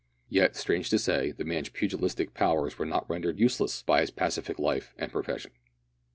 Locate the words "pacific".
4.09-4.57